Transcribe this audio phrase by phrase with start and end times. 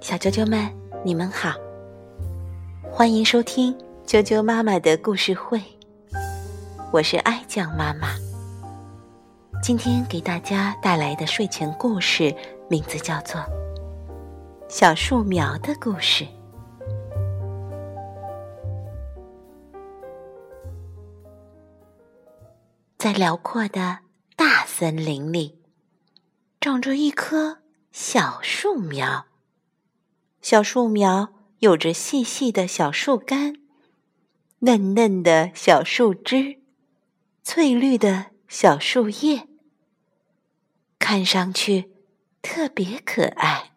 [0.00, 0.70] 小啾啾们，
[1.04, 1.54] 你们好，
[2.90, 3.76] 欢迎收听
[4.06, 5.60] 啾啾妈妈的故事会。
[6.90, 8.14] 我是爱酱妈妈，
[9.62, 12.34] 今天给大家带来的睡前故事
[12.68, 13.40] 名字叫做
[14.68, 16.24] 《小树苗的故事》。
[22.96, 23.98] 在辽阔的
[24.34, 25.58] 大森林里，
[26.60, 27.58] 长着一棵
[27.96, 29.26] 小树苗。
[30.42, 33.54] 小树苗有着细细的小树干，
[34.58, 36.58] 嫩嫩的小树枝，
[37.44, 39.46] 翠绿的小树叶，
[40.98, 41.92] 看上去
[42.42, 43.70] 特别可爱。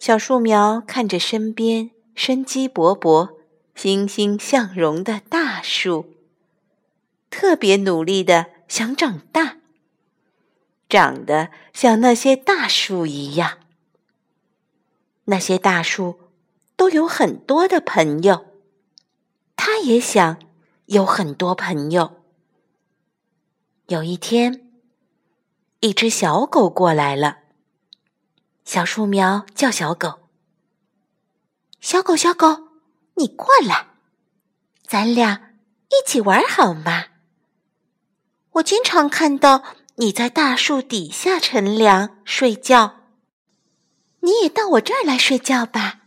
[0.00, 3.36] 小树苗看着身边生机勃勃、
[3.76, 6.16] 欣欣向荣的大树，
[7.30, 9.58] 特别努力的想长大，
[10.88, 13.58] 长得像那些大树一样。
[15.24, 16.20] 那些大树
[16.76, 18.46] 都有很多的朋友，
[19.56, 20.38] 他也想
[20.86, 22.22] 有很多朋友。
[23.88, 24.70] 有一天，
[25.80, 27.38] 一只小狗过来了。
[28.64, 30.28] 小树苗叫小狗
[31.80, 32.68] ：“小狗，小狗，
[33.14, 33.88] 你过来，
[34.84, 35.54] 咱俩
[35.88, 37.06] 一起玩好吗？
[38.52, 39.62] 我经常看到
[39.96, 43.00] 你在大树底下乘凉睡觉。”
[44.20, 46.00] 你也到我这儿来睡觉吧。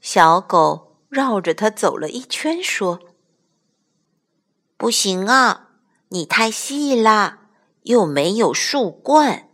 [0.00, 2.98] 小狗绕着它走了一圈，说
[4.76, 5.68] ：“不行啊，
[6.08, 7.48] 你太细啦，
[7.84, 9.48] 又没有树冠。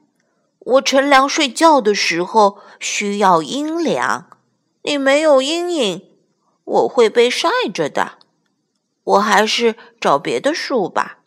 [0.61, 4.39] 我乘凉睡觉的时候需要阴凉，
[4.83, 6.17] 你没有阴影，
[6.65, 8.19] 我会被晒着的。
[9.05, 11.19] 我还是找别的树吧。”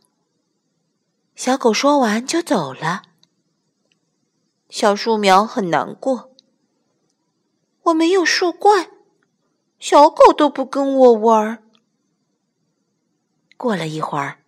[1.35, 3.03] 小狗说完就走了。
[4.69, 6.31] 小树苗很难过，
[7.83, 8.91] 我没有树冠，
[9.79, 11.63] 小狗都不跟我玩。
[13.57, 14.39] 过了一会儿，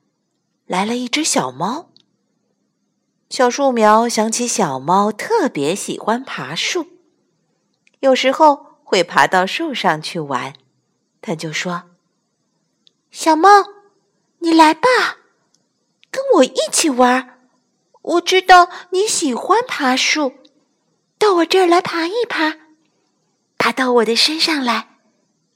[0.66, 1.90] 来了一只小猫。
[3.29, 6.88] 小树苗想起小猫特别喜欢爬树，
[8.00, 10.53] 有时候会爬到树上去玩，
[11.22, 11.84] 它就说
[13.12, 13.50] ：“小猫，
[14.40, 14.88] 你来吧，
[16.16, 17.31] 跟我一起玩。”
[18.16, 20.34] 我知道你喜欢爬树，
[21.18, 22.56] 到我这儿来爬一爬，
[23.58, 25.00] 爬到我的身上来，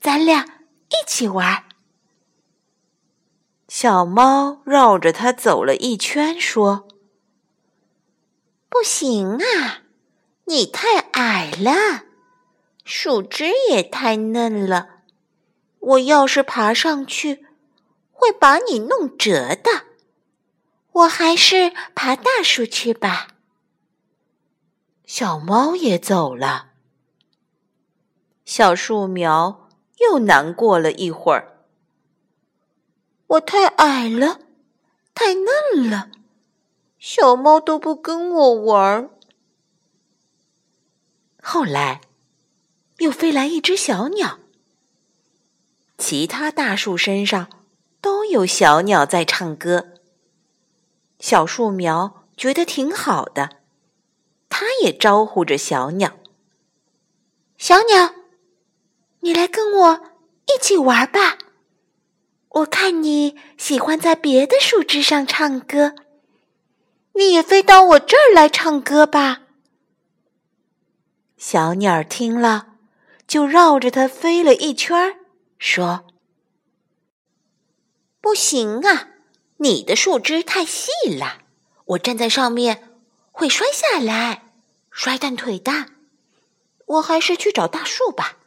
[0.02, 0.46] 咱俩
[0.90, 1.66] 一起玩。
[3.68, 6.88] 小猫绕着它走了一圈，说
[8.68, 9.84] ：“不行啊，
[10.46, 12.06] 你太矮了，
[12.84, 15.02] 树枝也太嫩了，
[15.80, 17.46] 我要是爬上去，
[18.12, 19.86] 会把你弄折的。”
[20.92, 23.28] 我还是爬大树去吧。
[25.06, 26.72] 小猫也走了。
[28.46, 29.70] 小树苗
[30.00, 31.66] 又难过了一会儿。
[33.28, 34.40] 我太矮了，
[35.14, 36.10] 太嫩了，
[36.98, 39.10] 小猫都不跟我玩儿。
[41.42, 42.02] 后来，
[42.98, 44.40] 又飞来一只小鸟。
[45.98, 47.50] 其他大树身上
[48.02, 49.99] 都有小鸟在唱歌。
[51.20, 53.58] 小树苗觉得挺好的，
[54.48, 56.18] 它也招呼着小鸟
[57.60, 58.16] ：“小鸟，
[59.20, 60.02] 你来跟我
[60.48, 61.38] 一起玩吧。
[62.50, 65.94] 我看你喜欢在别的树枝上唱歌，
[67.14, 69.42] 你也飞到我这儿来唱歌吧。”
[71.36, 72.76] 小鸟听了，
[73.28, 75.20] 就绕着它飞了一圈，
[75.58, 76.06] 说
[78.22, 79.10] ：“不行啊。”
[79.62, 81.40] 你的树枝太细了，
[81.86, 82.98] 我站在上面
[83.32, 84.54] 会摔下来，
[84.90, 85.72] 摔断腿的。
[86.86, 88.38] 我还是去找大树吧，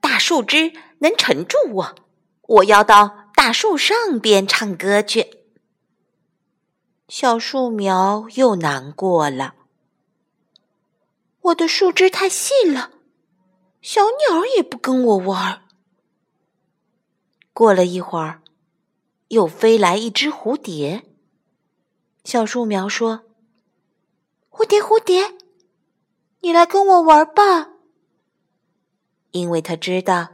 [0.00, 1.94] 大树枝能撑住我。
[2.42, 5.44] 我要到大树上边唱歌去。
[7.08, 9.54] 小树苗又难过了，
[11.42, 12.92] 我的树枝太细了，
[13.82, 15.62] 小鸟也不跟我玩。
[17.52, 18.40] 过了一会儿。
[19.30, 21.04] 又飞来一只蝴蝶。
[22.24, 23.22] 小树苗说
[24.50, 25.34] ：“蝴蝶，蝴蝶，
[26.40, 27.70] 你来跟我玩吧。”
[29.30, 30.30] 因为他知道，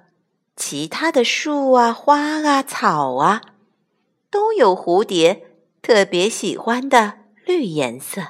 [0.56, 3.42] 其他的树啊、花啊、草啊，
[4.30, 8.28] 都有蝴蝶特别喜欢的绿颜色。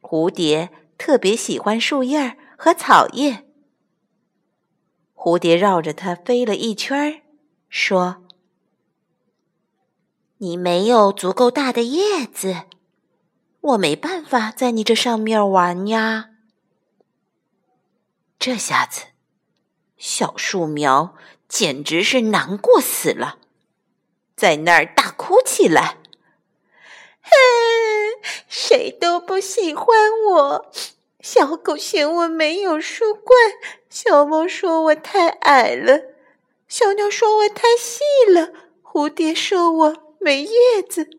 [0.00, 3.46] 蝴蝶特别喜欢树叶和草叶。
[5.14, 7.22] 蝴蝶绕着它飞了一圈，
[7.68, 8.24] 说。
[10.42, 12.62] 你没有足够大的叶子，
[13.60, 16.30] 我没办法在你这上面玩呀。
[18.38, 19.02] 这下子，
[19.98, 21.14] 小树苗
[21.46, 23.36] 简直是难过死了，
[24.34, 25.98] 在那儿大哭起来。
[27.20, 27.30] 哼，
[28.48, 29.86] 谁都不喜欢
[30.30, 30.72] 我。
[31.20, 33.38] 小狗嫌我没有树冠，
[33.90, 36.00] 小猫说我太矮了，
[36.66, 41.10] 小鸟说我太细了，蝴蝶说我没叶子。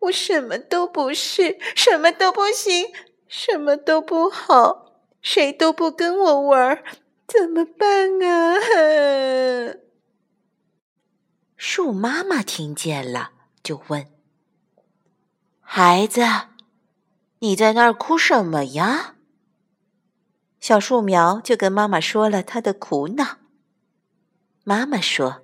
[0.00, 2.92] 我什么都不是，什么都不行，
[3.26, 6.84] 什么都不好，谁都不跟我玩，
[7.26, 8.56] 怎么办啊？
[11.56, 13.32] 树妈妈听见了，
[13.62, 14.06] 就问
[15.60, 16.22] ：“孩子，
[17.40, 19.16] 你在那儿哭什么呀？”
[20.60, 23.38] 小树苗就跟妈妈说了他的苦恼。
[24.62, 25.42] 妈妈说：“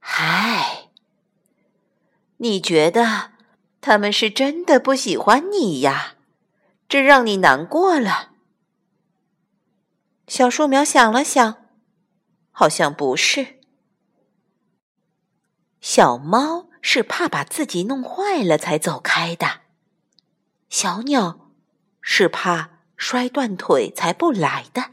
[0.00, 0.83] 嗨，
[2.38, 3.32] 你觉得？”
[3.80, 6.14] 他们是真的不喜欢你呀，
[6.88, 8.30] 这让你难过了。
[10.26, 11.66] 小树苗想了想，
[12.50, 13.60] 好像不是。
[15.82, 19.60] 小猫是怕把自己弄坏了才走开的，
[20.70, 21.50] 小鸟
[22.00, 24.92] 是怕摔断腿才不来的。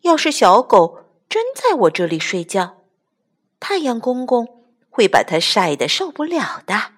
[0.00, 2.84] 要是小狗真在我这里睡觉，
[3.60, 4.53] 太阳公公
[4.94, 6.92] 会把它晒得受不了的。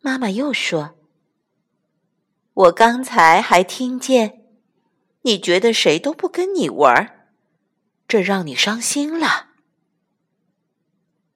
[0.00, 0.96] 妈妈又说
[2.52, 4.44] ：“我刚才还听见，
[5.22, 7.28] 你觉得谁都不跟你玩，
[8.08, 9.50] 这让你伤心了。”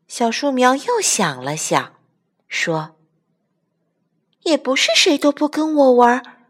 [0.08, 1.94] 小树苗又想了想，
[2.48, 2.96] 说
[4.42, 6.44] ：“也不是谁都不跟我玩，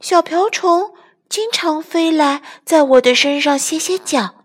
[0.00, 0.94] 小瓢虫
[1.30, 4.44] 经常飞来，在我的身上歇歇脚；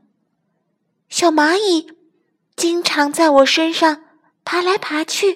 [1.10, 1.99] 小蚂蚁
[2.60, 4.04] 经常在我身上
[4.44, 5.36] 爬来爬去，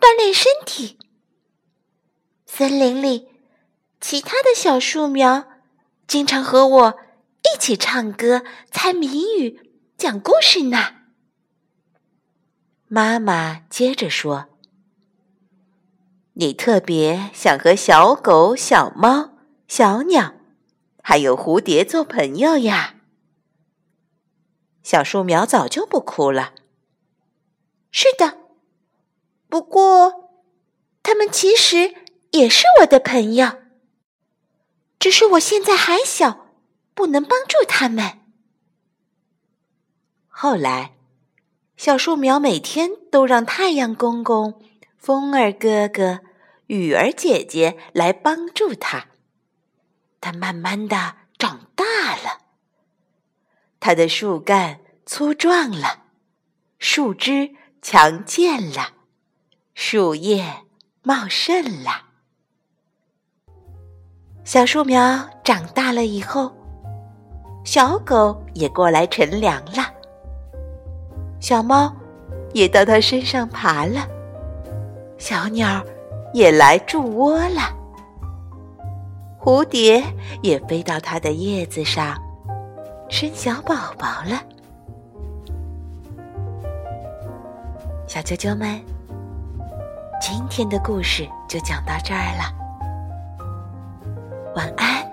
[0.00, 0.98] 锻炼身体。”
[2.46, 3.28] 森林里，
[4.00, 5.44] 其他的小树苗
[6.08, 6.98] 经常和我
[7.44, 8.42] 一起唱歌、
[8.72, 10.96] 猜谜语、讲故事呢。
[12.88, 14.46] 妈妈接着说
[16.34, 19.38] ：“你特别想和小狗、小猫、
[19.68, 20.34] 小鸟，
[21.04, 22.96] 还有蝴蝶做朋友呀。”
[24.82, 26.52] 小树苗早就不哭了。
[27.96, 28.38] 是的，
[29.48, 30.32] 不过，
[31.04, 31.94] 他们其实……
[32.32, 33.62] 也是我的朋友，
[34.98, 36.48] 只是我现在还小，
[36.92, 38.22] 不能帮助他们。
[40.26, 40.96] 后来，
[41.76, 44.60] 小树苗每天都让太阳公公、
[44.98, 46.22] 风儿哥哥、
[46.66, 49.06] 雨儿姐姐来帮助它，
[50.20, 52.40] 它慢慢的长大了，
[53.78, 56.06] 它的树干粗壮了，
[56.80, 57.54] 树枝
[57.86, 58.94] 强健了，
[59.74, 60.42] 树叶
[61.02, 61.90] 茂盛了。
[64.42, 66.50] 小树苗长大了以后，
[67.62, 69.84] 小狗也过来乘凉了，
[71.38, 71.94] 小猫
[72.54, 74.08] 也到它身上爬了，
[75.18, 75.84] 小鸟
[76.32, 77.76] 也来筑窝了，
[79.38, 80.02] 蝴蝶
[80.42, 82.16] 也飞到它的叶子上
[83.10, 84.42] 生小宝宝了。
[88.14, 88.80] 小啾啾们，
[90.20, 92.44] 今天的故事就讲到这儿了。
[94.54, 95.03] 晚安。